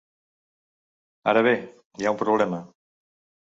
[1.33, 1.55] Ara bé,
[2.01, 2.65] hi ha un problema.